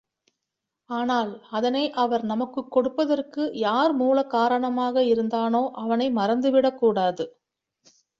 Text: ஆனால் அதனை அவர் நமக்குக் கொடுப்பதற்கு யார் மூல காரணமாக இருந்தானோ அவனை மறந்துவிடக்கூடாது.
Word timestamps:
ஆனால் 0.89 1.41
அதனை 1.49 1.91
அவர் 1.93 2.23
நமக்குக் 2.23 2.71
கொடுப்பதற்கு 2.71 3.51
யார் 3.57 3.93
மூல 3.93 4.23
காரணமாக 4.25 5.03
இருந்தானோ 5.03 5.71
அவனை 5.75 6.09
மறந்துவிடக்கூடாது. 6.11 7.25